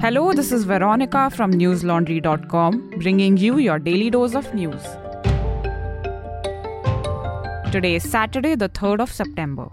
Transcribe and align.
Hello, 0.00 0.34
this 0.34 0.52
is 0.52 0.64
Veronica 0.64 1.30
from 1.30 1.52
newslaundry.com 1.54 2.90
bringing 2.98 3.38
you 3.38 3.56
your 3.56 3.78
daily 3.78 4.10
dose 4.10 4.34
of 4.34 4.52
news. 4.52 4.82
Today 7.72 7.94
is 7.94 8.02
Saturday, 8.02 8.54
the 8.56 8.68
3rd 8.68 9.00
of 9.00 9.10
September. 9.10 9.70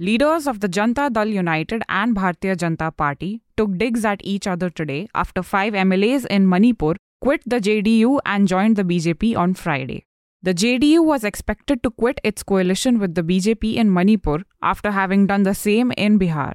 Leaders 0.00 0.48
of 0.48 0.58
the 0.58 0.68
Janata 0.68 1.12
Dal 1.12 1.28
United 1.28 1.84
and 1.88 2.16
Bharatiya 2.16 2.56
Janata 2.56 2.96
Party 2.96 3.40
took 3.56 3.78
digs 3.78 4.04
at 4.04 4.20
each 4.24 4.48
other 4.48 4.68
today 4.68 5.06
after 5.14 5.44
five 5.44 5.74
MLAs 5.74 6.26
in 6.26 6.48
Manipur 6.48 6.94
quit 7.20 7.40
the 7.46 7.60
JDU 7.60 8.18
and 8.26 8.48
joined 8.48 8.74
the 8.74 8.82
BJP 8.82 9.36
on 9.36 9.54
Friday. 9.54 10.06
The 10.42 10.52
JDU 10.52 11.04
was 11.04 11.22
expected 11.22 11.84
to 11.84 11.90
quit 11.90 12.20
its 12.24 12.42
coalition 12.42 12.98
with 12.98 13.14
the 13.14 13.22
BJP 13.22 13.76
in 13.76 13.92
Manipur 13.92 14.42
after 14.60 14.90
having 14.90 15.28
done 15.28 15.44
the 15.44 15.54
same 15.54 15.92
in 15.92 16.18
Bihar. 16.18 16.54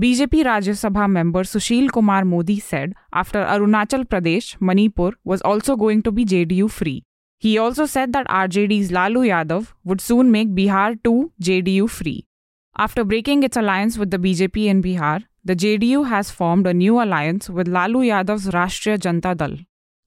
BJP 0.00 0.44
Rajya 0.44 0.74
Sabha 0.80 1.10
member 1.10 1.42
Sushil 1.42 1.90
Kumar 1.90 2.24
Modi 2.24 2.60
said 2.60 2.92
after 3.12 3.42
Arunachal 3.42 4.04
Pradesh, 4.04 4.54
Manipur 4.60 5.14
was 5.24 5.40
also 5.40 5.74
going 5.74 6.02
to 6.04 6.12
be 6.12 6.24
JDU 6.24 6.70
free. 6.70 7.02
He 7.40 7.58
also 7.58 7.84
said 7.84 8.12
that 8.12 8.28
RJD's 8.28 8.92
Lalu 8.92 9.22
Yadav 9.30 9.72
would 9.82 10.00
soon 10.00 10.30
make 10.30 10.54
Bihar 10.54 11.02
too 11.02 11.32
JDU 11.42 11.90
free. 11.90 12.26
After 12.76 13.02
breaking 13.02 13.42
its 13.42 13.56
alliance 13.56 13.98
with 13.98 14.12
the 14.12 14.18
BJP 14.18 14.66
in 14.66 14.82
Bihar, 14.84 15.24
the 15.44 15.56
JDU 15.56 16.08
has 16.08 16.30
formed 16.30 16.68
a 16.68 16.74
new 16.74 17.02
alliance 17.02 17.50
with 17.50 17.66
Lalu 17.66 18.02
Yadav's 18.10 18.46
Rashtriya 18.50 18.98
Janata 18.98 19.36
Dal. 19.36 19.56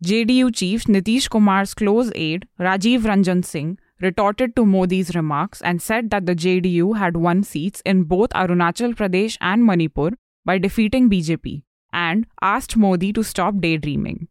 JDU 0.05 0.55
chief 0.55 0.86
Nitish 0.86 1.28
Kumar's 1.30 1.73
close 1.73 2.14
aide, 2.16 2.48
Rajiv 2.58 3.02
Ranjan 3.02 3.44
Singh, 3.44 3.78
retorted 4.02 4.55
to 4.55 4.66
Modi's 4.66 5.16
remarks 5.16 5.62
and 5.62 5.82
said 5.82 6.09
that 6.09 6.26
the 6.26 6.36
JDU 6.36 6.98
had 6.98 7.18
won 7.18 7.44
seats 7.44 7.82
in 7.86 8.04
both 8.04 8.30
Arunachal 8.32 8.94
Pradesh 8.96 9.38
and 9.42 9.66
Manipur 9.66 10.12
by 10.46 10.58
defeating 10.58 11.09
BJP 11.09 11.64
and 11.94 12.26
asked 12.42 12.78
Modi 12.78 13.14
to 13.14 13.23
stop 13.23 13.56
daydreaming. 13.59 14.28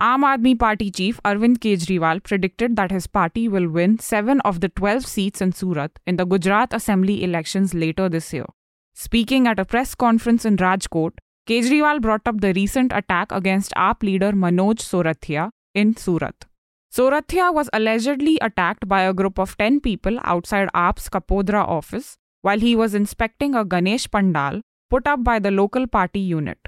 Aam 0.00 0.22
Aadmi 0.22 0.56
Party 0.56 0.92
chief 0.92 1.20
Arvind 1.24 1.58
Kejriwal 1.58 2.22
predicted 2.22 2.76
that 2.76 2.92
his 2.92 3.08
party 3.08 3.48
will 3.48 3.68
win 3.68 3.98
7 3.98 4.40
of 4.42 4.60
the 4.60 4.68
12 4.68 5.04
seats 5.04 5.40
in 5.40 5.50
Surat 5.52 5.98
in 6.06 6.16
the 6.16 6.24
Gujarat 6.24 6.72
Assembly 6.72 7.24
elections 7.24 7.74
later 7.74 8.08
this 8.08 8.32
year. 8.32 8.46
Speaking 8.94 9.48
at 9.48 9.58
a 9.58 9.64
press 9.64 9.96
conference 9.96 10.44
in 10.44 10.56
Rajkot, 10.56 11.14
Kejriwal 11.48 12.00
brought 12.00 12.26
up 12.26 12.40
the 12.40 12.52
recent 12.52 12.92
attack 12.92 13.32
against 13.32 13.72
AAP 13.74 14.02
leader 14.04 14.30
Manoj 14.32 14.78
Sorathia 14.78 15.50
in 15.74 15.96
Surat. 15.96 16.44
Sorathia 16.90 17.52
was 17.52 17.68
allegedly 17.72 18.38
attacked 18.40 18.88
by 18.88 19.02
a 19.02 19.12
group 19.12 19.38
of 19.38 19.56
10 19.58 19.80
people 19.80 20.18
outside 20.24 20.68
AAP's 20.74 21.08
Kapodra 21.08 21.66
office 21.66 22.16
while 22.42 22.58
he 22.60 22.74
was 22.74 22.94
inspecting 22.94 23.54
a 23.54 23.64
Ganesh 23.64 24.10
Pandal 24.10 24.62
put 24.88 25.06
up 25.06 25.22
by 25.22 25.38
the 25.38 25.50
local 25.50 25.86
party 25.86 26.20
unit. 26.20 26.58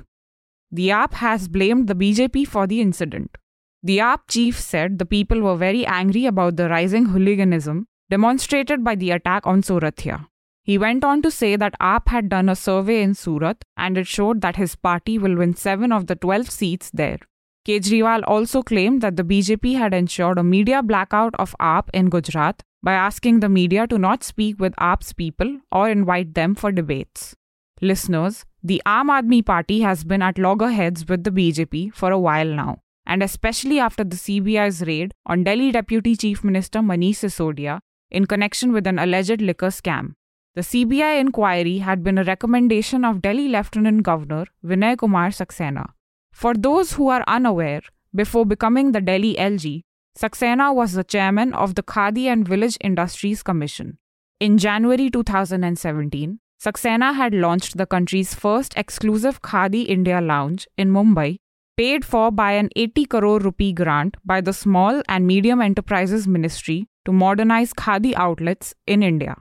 The 0.70 0.88
AAP 0.90 1.14
has 1.14 1.48
blamed 1.48 1.88
the 1.88 1.94
BJP 1.94 2.46
for 2.46 2.66
the 2.66 2.80
incident. 2.80 3.38
The 3.82 3.98
AAP 3.98 4.18
chief 4.28 4.60
said 4.60 4.98
the 4.98 5.06
people 5.06 5.40
were 5.40 5.56
very 5.56 5.86
angry 5.86 6.26
about 6.26 6.56
the 6.56 6.68
rising 6.68 7.06
hooliganism 7.06 7.86
demonstrated 8.10 8.84
by 8.84 8.94
the 8.94 9.12
attack 9.12 9.46
on 9.46 9.62
Sorathia. 9.62 10.26
He 10.62 10.76
went 10.76 11.02
on 11.02 11.22
to 11.22 11.30
say 11.30 11.56
that 11.56 11.74
AAP 11.80 12.08
had 12.08 12.28
done 12.28 12.50
a 12.50 12.54
survey 12.54 13.02
in 13.02 13.14
Surat 13.14 13.64
and 13.76 13.96
it 13.96 14.06
showed 14.06 14.42
that 14.42 14.56
his 14.56 14.76
party 14.76 15.16
will 15.18 15.36
win 15.36 15.54
7 15.54 15.90
of 15.90 16.06
the 16.08 16.14
12 16.14 16.50
seats 16.50 16.90
there. 16.92 17.18
Kejriwal 17.66 18.22
also 18.26 18.62
claimed 18.62 19.02
that 19.02 19.16
the 19.16 19.24
BJP 19.24 19.76
had 19.76 19.92
ensured 19.92 20.38
a 20.38 20.42
media 20.44 20.82
blackout 20.82 21.34
of 21.38 21.54
AAP 21.60 21.88
in 21.92 22.08
Gujarat 22.08 22.62
by 22.82 22.92
asking 22.92 23.40
the 23.40 23.48
media 23.50 23.86
to 23.86 23.98
not 23.98 24.24
speak 24.24 24.58
with 24.58 24.74
AAP's 24.76 25.12
people 25.12 25.58
or 25.70 25.90
invite 25.90 26.34
them 26.34 26.54
for 26.54 26.72
debates. 26.72 27.34
Listeners, 27.82 28.46
the 28.62 28.80
Aam 28.86 29.08
Aadmi 29.08 29.44
Party 29.44 29.80
has 29.80 30.04
been 30.04 30.22
at 30.22 30.38
loggerheads 30.38 31.06
with 31.06 31.24
the 31.24 31.30
BJP 31.30 31.92
for 31.94 32.10
a 32.10 32.18
while 32.18 32.46
now, 32.46 32.78
and 33.06 33.22
especially 33.22 33.78
after 33.78 34.04
the 34.04 34.16
CBI's 34.16 34.82
raid 34.86 35.12
on 35.26 35.44
Delhi 35.44 35.70
Deputy 35.70 36.16
Chief 36.16 36.42
Minister 36.42 36.80
Manish 36.80 37.20
Sisodia 37.24 37.80
in 38.10 38.26
connection 38.26 38.72
with 38.72 38.86
an 38.86 38.98
alleged 38.98 39.40
liquor 39.42 39.68
scam. 39.68 40.14
The 40.54 40.62
CBI 40.62 41.20
inquiry 41.20 41.78
had 41.78 42.02
been 42.02 42.18
a 42.18 42.24
recommendation 42.24 43.04
of 43.04 43.22
Delhi 43.22 43.48
Lieutenant 43.48 44.02
Governor 44.02 44.46
Vinay 44.64 44.98
Kumar 44.98 45.28
Saxena. 45.28 45.90
For 46.32 46.54
those 46.54 46.94
who 46.94 47.08
are 47.08 47.24
unaware, 47.26 47.82
before 48.14 48.46
becoming 48.46 48.92
the 48.92 49.00
Delhi 49.00 49.34
LG, 49.34 49.82
Saxena 50.18 50.74
was 50.74 50.92
the 50.92 51.04
chairman 51.04 51.54
of 51.54 51.74
the 51.74 51.82
Khadi 51.82 52.26
and 52.26 52.46
Village 52.46 52.76
Industries 52.80 53.42
Commission. 53.42 53.98
In 54.40 54.58
January 54.58 55.10
2017, 55.10 56.40
Saxena 56.62 57.14
had 57.14 57.32
launched 57.32 57.76
the 57.76 57.86
country's 57.86 58.34
first 58.34 58.74
exclusive 58.76 59.40
Khadi 59.42 59.88
India 59.88 60.20
lounge 60.20 60.66
in 60.76 60.90
Mumbai, 60.90 61.36
paid 61.76 62.04
for 62.04 62.30
by 62.30 62.52
an 62.52 62.68
80 62.76 63.04
crore 63.06 63.38
rupee 63.38 63.72
grant 63.72 64.16
by 64.24 64.40
the 64.40 64.52
Small 64.52 65.02
and 65.08 65.26
Medium 65.26 65.62
Enterprises 65.62 66.28
Ministry 66.28 66.86
to 67.06 67.12
modernize 67.12 67.72
Khadi 67.72 68.12
outlets 68.14 68.74
in 68.86 69.02
India. 69.02 69.36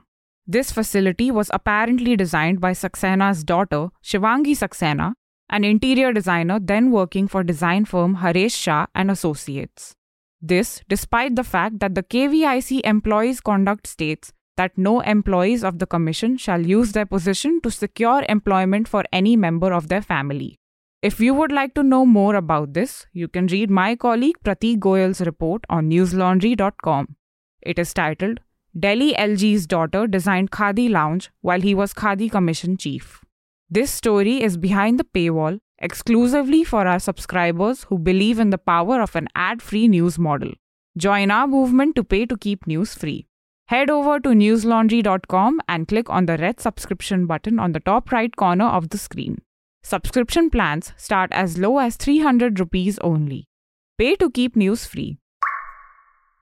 This 0.46 0.72
facility 0.72 1.30
was 1.30 1.50
apparently 1.52 2.16
designed 2.16 2.60
by 2.60 2.72
Saxena's 2.72 3.44
daughter, 3.44 3.88
Shivangi 4.02 4.56
Saxena, 4.56 5.12
an 5.50 5.64
interior 5.64 6.12
designer 6.12 6.58
then 6.58 6.90
working 6.90 7.28
for 7.28 7.42
design 7.42 7.84
firm 7.84 8.16
Haresh 8.16 8.56
Shah 8.56 8.86
and 8.94 9.10
Associates. 9.10 9.94
This, 10.40 10.80
despite 10.88 11.36
the 11.36 11.44
fact 11.44 11.80
that 11.80 11.94
the 11.94 12.02
KVIC 12.02 12.80
Employees 12.84 13.40
Conduct 13.40 13.86
states 13.86 14.32
that 14.56 14.76
no 14.76 15.00
employees 15.00 15.62
of 15.64 15.78
the 15.78 15.86
Commission 15.86 16.36
shall 16.36 16.66
use 16.66 16.92
their 16.92 17.06
position 17.06 17.60
to 17.62 17.70
secure 17.70 18.24
employment 18.28 18.88
for 18.88 19.04
any 19.12 19.36
member 19.36 19.72
of 19.72 19.88
their 19.88 20.02
family. 20.02 20.56
If 21.02 21.18
you 21.18 21.32
would 21.34 21.50
like 21.50 21.74
to 21.74 21.82
know 21.82 22.04
more 22.04 22.34
about 22.34 22.74
this, 22.74 23.06
you 23.12 23.26
can 23.26 23.46
read 23.46 23.70
my 23.70 23.96
colleague 23.96 24.36
Pratik 24.44 24.78
Goyal's 24.78 25.22
report 25.22 25.64
on 25.70 25.88
newslaundry.com. 25.88 27.16
It 27.62 27.78
is 27.78 27.94
titled 27.94 28.40
Delhi 28.78 29.14
LG's 29.14 29.66
daughter 29.66 30.06
designed 30.06 30.50
Khadi 30.50 30.90
Lounge 30.90 31.30
while 31.40 31.60
he 31.60 31.74
was 31.74 31.94
Khadi 31.94 32.30
Commission 32.30 32.76
chief. 32.76 33.24
This 33.72 33.92
story 33.92 34.42
is 34.42 34.56
behind 34.56 34.98
the 34.98 35.04
paywall 35.04 35.60
exclusively 35.78 36.64
for 36.64 36.88
our 36.88 36.98
subscribers 36.98 37.84
who 37.84 37.98
believe 38.00 38.40
in 38.40 38.50
the 38.50 38.58
power 38.58 39.00
of 39.00 39.14
an 39.14 39.28
ad 39.36 39.62
free 39.62 39.86
news 39.86 40.18
model. 40.18 40.50
Join 40.98 41.30
our 41.30 41.46
movement 41.46 41.94
to 41.94 42.02
pay 42.02 42.26
to 42.26 42.36
keep 42.36 42.66
news 42.66 42.94
free. 42.94 43.28
Head 43.68 43.88
over 43.88 44.18
to 44.18 44.30
newslaundry.com 44.30 45.60
and 45.68 45.86
click 45.86 46.10
on 46.10 46.26
the 46.26 46.36
red 46.38 46.58
subscription 46.58 47.26
button 47.26 47.60
on 47.60 47.70
the 47.70 47.78
top 47.78 48.10
right 48.10 48.34
corner 48.34 48.64
of 48.64 48.88
the 48.88 48.98
screen. 48.98 49.38
Subscription 49.84 50.50
plans 50.50 50.92
start 50.96 51.30
as 51.30 51.56
low 51.56 51.78
as 51.78 51.94
300 51.94 52.58
rupees 52.58 52.98
only. 53.02 53.46
Pay 53.98 54.16
to 54.16 54.32
keep 54.32 54.56
news 54.56 54.84
free. 54.84 55.18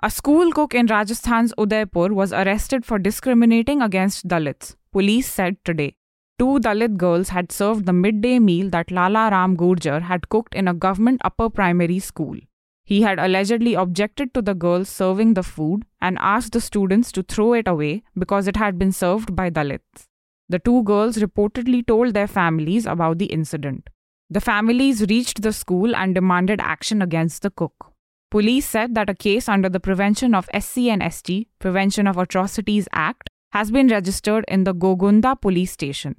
A 0.03 0.11
school 0.11 0.51
cook 0.51 0.75
in 0.75 0.87
Rajasthan's 0.87 1.53
Udaipur 1.59 2.09
was 2.09 2.33
arrested 2.33 2.87
for 2.87 2.99
discriminating 2.99 3.83
against 3.83 4.27
Dalits, 4.27 4.77
police 4.93 5.31
said 5.31 5.63
today. 5.67 5.98
Two 6.39 6.61
Dalit 6.61 6.97
girls 6.97 7.31
had 7.31 7.51
served 7.51 7.85
the 7.85 7.93
midday 7.93 8.39
meal 8.39 8.71
that 8.71 8.93
Lala 8.93 9.29
Ram 9.31 9.57
Gurjar 9.57 10.03
had 10.03 10.29
cooked 10.29 10.55
in 10.55 10.69
a 10.69 10.75
government 10.75 11.21
upper 11.25 11.51
primary 11.51 11.99
school. 11.99 12.37
He 12.85 13.03
had 13.03 13.19
allegedly 13.19 13.75
objected 13.75 14.33
to 14.35 14.43
the 14.43 14.55
girls 14.55 14.89
serving 14.89 15.35
the 15.35 15.43
food 15.43 15.85
and 16.01 16.17
asked 16.21 16.53
the 16.53 16.61
students 16.61 17.11
to 17.13 17.25
throw 17.25 17.55
it 17.55 17.67
away 17.67 18.05
because 18.17 18.47
it 18.47 18.57
had 18.57 18.79
been 18.79 18.93
served 18.93 19.35
by 19.35 19.51
Dalits. 19.51 20.07
The 20.49 20.61
two 20.61 20.85
girls 20.85 21.17
reportedly 21.19 21.85
told 21.85 22.15
their 22.15 22.29
families 22.29 22.87
about 22.87 23.19
the 23.19 23.27
incident. 23.27 23.91
The 24.31 24.41
families 24.41 25.03
reached 25.11 25.43
the 25.43 25.53
school 25.53 25.97
and 25.97 26.15
demanded 26.15 26.61
action 26.61 27.03
against 27.03 27.43
the 27.43 27.51
cook. 27.51 27.93
Police 28.31 28.69
said 28.69 28.95
that 28.95 29.11
a 29.11 29.15
case 29.15 29.49
under 29.49 29.69
the 29.69 29.81
Prevention 29.81 30.37
of 30.37 30.49
SC 30.57 30.87
and 30.95 31.03
ST 31.13 31.49
Prevention 31.59 32.07
of 32.07 32.17
Atrocities 32.17 32.87
Act 32.93 33.29
has 33.51 33.73
been 33.73 33.89
registered 33.89 34.45
in 34.47 34.63
the 34.65 34.75
Gogunda 34.75 35.39
police 35.41 35.73
station. 35.73 36.15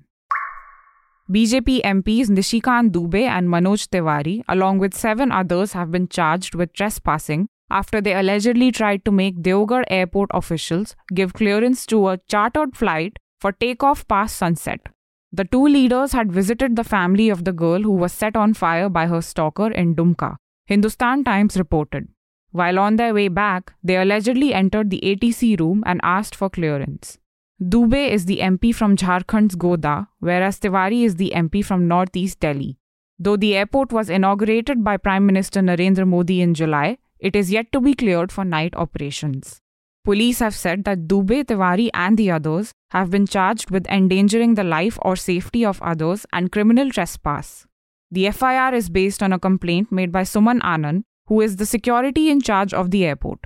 BJP 1.32 1.84
MPs 1.84 2.28
Nishikant 2.32 2.90
Dubey 2.90 3.26
and 3.26 3.48
Manoj 3.48 3.88
Tiwari, 3.90 4.42
along 4.50 4.80
with 4.80 4.96
seven 4.96 5.32
others, 5.32 5.74
have 5.74 5.92
been 5.92 6.08
charged 6.08 6.56
with 6.56 6.74
trespassing 6.74 7.48
after 7.70 8.02
they 8.02 8.16
allegedly 8.16 8.72
tried 8.72 9.06
to 9.06 9.12
make 9.12 9.44
Deoghar 9.44 9.84
airport 9.92 10.32
officials 10.34 10.96
give 11.14 11.36
clearance 11.36 11.86
to 11.86 12.08
a 12.08 12.18
chartered 12.28 12.76
flight 12.76 13.20
for 13.40 13.52
takeoff 13.52 14.08
past 14.08 14.38
sunset. 14.38 14.90
The 15.32 15.46
two 15.46 15.68
leaders 15.68 16.14
had 16.14 16.32
visited 16.32 16.76
the 16.76 16.84
family 16.84 17.30
of 17.30 17.44
the 17.44 17.54
girl 17.54 17.84
who 17.84 17.92
was 17.92 18.12
set 18.12 18.36
on 18.36 18.56
fire 18.56 18.90
by 18.90 19.06
her 19.06 19.22
stalker 19.22 19.70
in 19.70 19.96
Dumka. 19.96 20.38
Hindustan 20.66 21.24
Times 21.24 21.58
reported. 21.58 22.08
While 22.50 22.80
on 22.80 22.96
their 22.96 23.14
way 23.14 23.28
back, 23.28 23.72
they 23.84 23.98
allegedly 23.98 24.52
entered 24.52 24.90
the 24.90 25.02
ATC 25.04 25.60
room 25.60 25.84
and 25.86 26.02
asked 26.02 26.34
for 26.34 26.50
clearance. 26.50 27.19
Dubey 27.62 28.10
is 28.10 28.26
the 28.26 28.38
MP 28.38 28.74
from 28.74 28.96
Jharkhand's 28.96 29.58
Godda, 29.58 30.08
whereas 30.20 30.62
Tiwari 30.62 31.04
is 31.04 31.16
the 31.16 31.34
MP 31.36 31.64
from 31.64 31.90
Northeast 31.90 32.40
Delhi. 32.40 32.78
Though 33.20 33.36
the 33.36 33.58
airport 33.58 33.92
was 33.92 34.10
inaugurated 34.10 34.82
by 34.82 34.96
Prime 34.96 35.26
Minister 35.26 35.60
Narendra 35.60 36.08
Modi 36.08 36.40
in 36.40 36.54
July, 36.54 37.00
it 37.20 37.36
is 37.36 37.52
yet 37.52 37.70
to 37.74 37.82
be 37.82 37.94
cleared 37.94 38.32
for 38.32 38.46
night 38.46 38.74
operations. 38.78 39.60
Police 40.06 40.40
have 40.40 40.56
said 40.56 40.86
that 40.86 41.10
Dubey, 41.10 41.44
Tiwari, 41.44 41.90
and 41.94 42.18
the 42.18 42.32
others 42.32 42.72
have 42.92 43.10
been 43.10 43.28
charged 43.28 43.70
with 43.70 43.86
endangering 43.88 44.56
the 44.56 44.64
life 44.64 44.98
or 45.02 45.18
safety 45.18 45.66
of 45.66 45.82
others 45.82 46.26
and 46.32 46.54
criminal 46.54 46.90
trespass. 46.90 47.68
The 48.10 48.32
FIR 48.32 48.74
is 48.74 48.90
based 48.90 49.22
on 49.22 49.34
a 49.34 49.40
complaint 49.40 49.92
made 49.92 50.14
by 50.14 50.22
Suman 50.22 50.62
Anand, 50.62 51.04
who 51.28 51.42
is 51.42 51.58
the 51.58 51.66
security 51.66 52.30
in 52.30 52.40
charge 52.40 52.74
of 52.74 52.92
the 52.92 53.04
airport. 53.04 53.40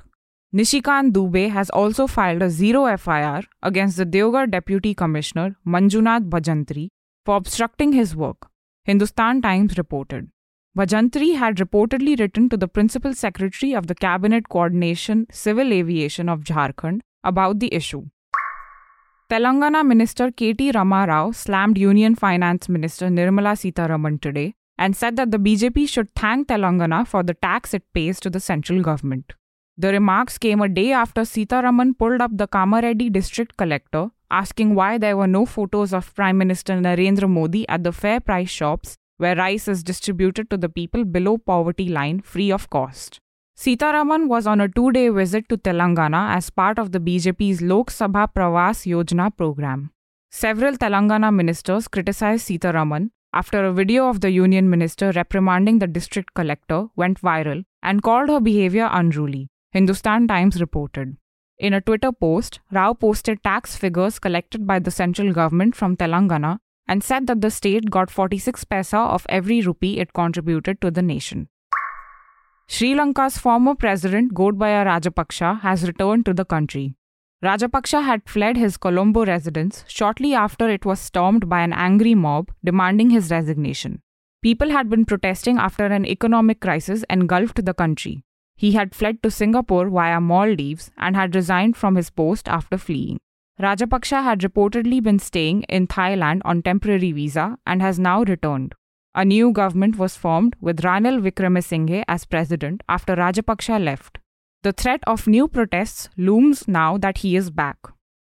Nishikant 0.56 1.14
Dubey 1.14 1.50
has 1.50 1.72
also 1.72 2.06
filed 2.06 2.44
a 2.44 2.50
zero 2.52 2.96
FIR 2.96 3.42
against 3.64 3.98
the 3.98 4.06
Deoghar 4.06 4.52
Deputy 4.52 4.94
Commissioner 4.94 5.56
Manjunath 5.66 6.30
Bhajantri 6.30 6.90
for 7.26 7.38
obstructing 7.38 7.92
his 7.94 8.16
work, 8.16 8.50
Hindustan 8.86 9.42
Times 9.42 9.80
reported. 9.80 10.30
Bhajantri 10.78 11.36
had 11.38 11.56
reportedly 11.58 12.20
written 12.20 12.50
to 12.50 12.58
the 12.58 12.68
Principal 12.68 13.16
Secretary 13.16 13.74
of 13.74 13.88
the 13.88 13.96
Cabinet 13.96 14.48
Coordination 14.48 15.26
Civil 15.32 15.74
Aviation 15.74 16.30
of 16.30 16.42
Jharkhand 16.42 17.00
about 17.24 17.58
the 17.60 17.74
issue. 17.74 18.04
Telangana 19.32 19.84
Minister 19.84 20.30
K.T. 20.30 20.72
Rama 20.74 21.06
Rao 21.08 21.32
slammed 21.32 21.80
Union 21.80 22.14
Finance 22.14 22.70
Minister 22.70 23.08
Nirmala 23.08 23.56
Sitharaman 23.58 24.22
today 24.22 24.54
and 24.78 24.96
said 24.96 25.16
that 25.16 25.32
the 25.32 25.40
BJP 25.40 25.90
should 25.90 26.14
thank 26.14 26.48
Telangana 26.48 27.08
for 27.08 27.24
the 27.24 27.34
tax 27.34 27.74
it 27.74 27.92
pays 27.96 28.20
to 28.20 28.30
the 28.30 28.40
central 28.40 28.84
government. 28.84 29.34
The 29.76 29.92
remarks 29.92 30.38
came 30.38 30.62
a 30.62 30.70
day 30.70 30.92
after 30.92 31.22
Sitharaman 31.22 31.98
pulled 31.98 32.22
up 32.22 32.38
the 32.38 32.48
Kamareddy 32.48 33.12
district 33.12 33.58
collector, 33.58 34.12
asking 34.30 34.76
why 34.76 35.00
there 35.00 35.18
were 35.18 35.28
no 35.28 35.48
photos 35.48 35.94
of 35.94 36.14
Prime 36.14 36.38
Minister 36.38 36.74
Narendra 36.74 37.28
Modi 37.28 37.68
at 37.68 37.84
the 37.84 37.92
fair 37.92 38.20
price 38.20 38.52
shops 38.52 38.96
where 39.18 39.36
rice 39.36 39.68
is 39.68 39.84
distributed 39.84 40.50
to 40.52 40.58
the 40.58 40.70
people 40.70 41.06
below 41.06 41.40
poverty 41.40 41.90
line 41.90 42.22
free 42.22 42.52
of 42.52 42.70
cost. 42.70 43.20
Sitharaman 43.58 44.28
was 44.28 44.46
on 44.46 44.62
a 44.62 44.68
two 44.68 44.92
day 44.92 45.10
visit 45.10 45.50
to 45.50 45.58
Telangana 45.58 46.36
as 46.36 46.52
part 46.52 46.78
of 46.78 46.92
the 46.92 47.00
BJP's 47.00 47.62
Lok 47.62 47.90
Sabha 47.90 48.28
Pravas 48.32 48.86
Yojana 48.86 49.36
program. 49.36 49.92
Several 50.30 50.76
Telangana 50.76 51.34
ministers 51.34 51.88
criticized 51.88 52.48
Sitharaman 52.48 53.10
after 53.34 53.66
a 53.66 53.74
video 53.74 54.08
of 54.08 54.22
the 54.22 54.30
union 54.30 54.70
minister 54.70 55.12
reprimanding 55.12 55.80
the 55.80 55.88
district 55.88 56.34
collector 56.36 56.88
went 56.96 57.20
viral 57.20 57.64
and 57.82 58.04
called 58.04 58.30
her 58.30 58.40
behavior 58.40 58.88
unruly. 58.92 59.50
Hindustan 59.74 60.28
Times 60.28 60.62
reported. 60.62 61.18
In 61.58 61.74
a 61.74 61.82
Twitter 61.82 62.12
post, 62.12 62.60
Rao 62.72 62.94
posted 62.94 63.42
tax 63.44 63.76
figures 63.76 64.20
collected 64.20 64.68
by 64.68 64.78
the 64.78 64.92
central 64.92 65.34
government 65.34 65.76
from 65.76 65.98
Telangana 65.98 66.60
and 66.88 67.04
said 67.04 67.26
that 67.26 67.42
the 67.42 67.50
state 67.50 67.90
got 67.90 68.12
46 68.12 68.66
paisa 68.66 69.00
of 69.00 69.26
every 69.30 69.62
rupee 69.62 70.00
it 70.00 70.14
contributed 70.14 70.80
to 70.82 70.92
the 70.92 71.02
nation. 71.02 71.50
Sri 72.68 72.94
Lanka's 72.94 73.40
former 73.40 73.74
president 73.74 74.36
Gotabaya 74.36 74.86
Rajapaksa 74.86 75.62
has 75.62 75.88
returned 75.88 76.28
to 76.28 76.36
the 76.36 76.46
country. 76.46 76.94
Rajapaksa 77.44 78.04
had 78.04 78.30
fled 78.30 78.58
his 78.58 78.78
Colombo 78.78 79.26
residence 79.26 79.84
shortly 79.88 80.36
after 80.36 80.70
it 80.70 80.86
was 80.86 81.00
stormed 81.00 81.50
by 81.50 81.62
an 81.62 81.74
angry 81.74 82.14
mob 82.14 82.52
demanding 82.64 83.10
his 83.10 83.32
resignation. 83.32 84.04
People 84.44 84.70
had 84.70 84.88
been 84.88 85.04
protesting 85.04 85.58
after 85.58 85.88
an 85.88 86.06
economic 86.06 86.60
crisis 86.60 87.04
engulfed 87.10 87.66
the 87.66 87.74
country. 87.74 88.24
He 88.56 88.74
had 88.74 88.96
fled 88.96 89.22
to 89.24 89.32
Singapore 89.32 89.90
via 89.90 90.22
Maldives 90.22 90.92
and 90.98 91.16
had 91.16 91.36
resigned 91.36 91.76
from 91.76 91.96
his 91.96 92.10
post 92.10 92.48
after 92.48 92.78
fleeing. 92.78 93.20
Rajapaksa 93.60 94.24
had 94.24 94.40
reportedly 94.40 95.02
been 95.02 95.20
staying 95.20 95.64
in 95.64 95.88
Thailand 95.88 96.42
on 96.44 96.62
temporary 96.62 97.12
visa 97.12 97.58
and 97.66 97.82
has 97.82 98.00
now 98.00 98.24
returned. 98.24 98.74
A 99.16 99.24
new 99.24 99.52
government 99.52 99.98
was 99.98 100.16
formed 100.16 100.56
with 100.60 100.82
Ranil 100.82 101.22
Wickremesinghe 101.22 102.04
as 102.08 102.26
president 102.26 102.82
after 102.90 103.16
Rajapaksa 103.16 103.84
left. 103.84 104.18
The 104.64 104.72
threat 104.72 105.02
of 105.06 105.28
new 105.28 105.48
protests 105.48 106.10
looms 106.18 106.68
now 106.68 106.98
that 106.98 107.20
he 107.20 107.36
is 107.36 107.52
back. 107.52 107.78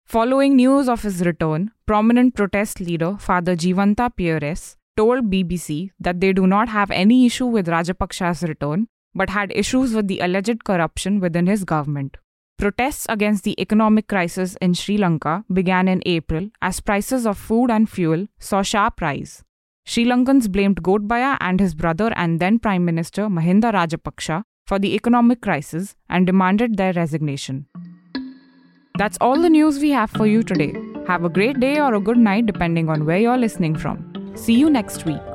Following 0.05 0.55
news 0.55 0.89
of 0.89 1.03
his 1.03 1.25
return, 1.25 1.71
prominent 1.85 2.35
protest 2.35 2.79
leader 2.79 3.15
Father 3.17 3.55
Jeevantha 3.55 4.11
Peiris 4.17 4.75
told 4.97 5.31
BBC 5.31 5.91
that 5.99 6.19
they 6.19 6.33
do 6.33 6.45
not 6.45 6.69
have 6.69 6.91
any 6.91 7.25
issue 7.25 7.45
with 7.45 7.67
Rajapaksa's 7.67 8.43
return 8.43 8.87
but 9.15 9.29
had 9.29 9.51
issues 9.55 9.93
with 9.93 10.07
the 10.07 10.19
alleged 10.19 10.63
corruption 10.63 11.19
within 11.19 11.47
his 11.47 11.63
government. 11.63 12.17
Protests 12.57 13.05
against 13.09 13.43
the 13.43 13.59
economic 13.59 14.07
crisis 14.07 14.55
in 14.61 14.73
Sri 14.73 14.97
Lanka 14.97 15.43
began 15.51 15.87
in 15.87 16.01
April 16.05 16.49
as 16.61 16.79
prices 16.79 17.25
of 17.25 17.37
food 17.37 17.69
and 17.69 17.89
fuel 17.89 18.27
saw 18.39 18.61
sharp 18.61 19.01
rise. 19.01 19.43
Sri 19.85 20.05
Lankans 20.05 20.51
blamed 20.51 20.81
Gotabaya 20.81 21.37
and 21.41 21.59
his 21.59 21.75
brother 21.75 22.11
and 22.15 22.39
then 22.39 22.59
Prime 22.59 22.85
Minister 22.85 23.23
Mahinda 23.23 23.71
Rajapaksa 23.73 24.43
for 24.65 24.79
the 24.79 24.95
economic 24.95 25.41
crisis 25.41 25.95
and 26.09 26.25
demanded 26.25 26.77
their 26.77 26.93
resignation. 26.93 27.67
That's 28.97 29.17
all 29.19 29.39
the 29.39 29.49
news 29.49 29.79
we 29.79 29.91
have 29.91 30.09
for 30.09 30.25
you 30.25 30.41
today. 30.41 30.73
Have 31.07 31.25
a 31.25 31.29
great 31.29 31.59
day 31.59 31.79
or 31.79 31.93
a 31.93 31.99
good 31.99 32.17
night 32.17 32.45
depending 32.45 32.89
on 32.89 33.05
where 33.05 33.19
you're 33.19 33.37
listening 33.37 33.75
from. 33.75 34.33
See 34.35 34.53
you 34.53 34.69
next 34.69 35.05
week. 35.05 35.34